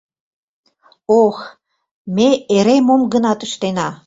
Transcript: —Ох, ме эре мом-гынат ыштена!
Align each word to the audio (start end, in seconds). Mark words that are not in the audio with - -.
—Ох, 1.21 1.37
ме 2.15 2.29
эре 2.57 2.77
мом-гынат 2.87 3.39
ыштена! 3.47 3.89